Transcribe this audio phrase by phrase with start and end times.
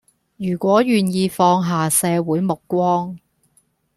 [0.37, 3.19] 如果願意放下社會目光